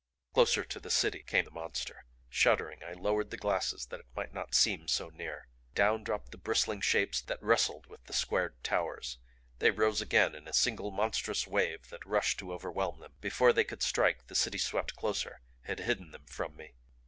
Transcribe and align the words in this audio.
Closer 0.33 0.63
to 0.63 0.79
the 0.79 0.89
City 0.89 1.21
came 1.21 1.45
the 1.45 1.51
Monster; 1.51 2.05
shuddering 2.27 2.83
I 2.83 2.93
lowered 2.93 3.29
the 3.29 3.37
glasses 3.37 3.85
that 3.85 3.99
it 3.99 4.07
might 4.15 4.33
not 4.33 4.55
seem 4.55 4.87
so 4.87 5.09
near. 5.09 5.47
Down 5.75 6.03
dropped 6.03 6.31
the 6.31 6.39
bristling 6.39 6.81
Shapes 6.81 7.21
that 7.21 7.37
wrestled 7.39 7.85
with 7.85 8.05
the 8.05 8.13
squared 8.13 8.63
Towers. 8.63 9.19
They 9.59 9.69
rose 9.69 10.01
again 10.01 10.33
in 10.33 10.47
a 10.47 10.53
single 10.53 10.89
monstrous 10.89 11.45
wave 11.45 11.89
that 11.89 12.03
rushed 12.03 12.39
to 12.39 12.51
overwhelm 12.51 12.99
them. 12.99 13.13
Before 13.21 13.53
they 13.53 13.63
could 13.63 13.83
strike 13.83 14.25
the 14.25 14.33
City 14.33 14.57
swept 14.57 14.95
closer; 14.95 15.39
had 15.65 15.81
hidden 15.81 16.09
them 16.09 16.25
from 16.25 16.55
me. 16.55 16.73